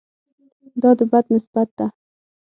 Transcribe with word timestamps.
دا 0.81 0.89
د 0.97 1.01
بد 1.11 1.25
نسبت 1.33 1.67
ده. 1.77 1.87